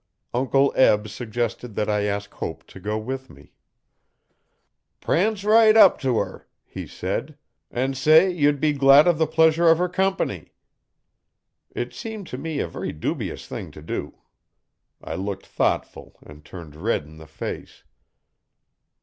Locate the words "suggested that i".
1.09-2.05